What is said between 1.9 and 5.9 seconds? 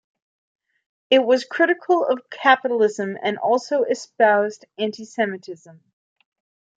of capitalism and also espoused anti-Semitism.